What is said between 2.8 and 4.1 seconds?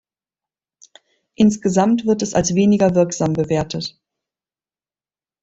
wirksam bewertet.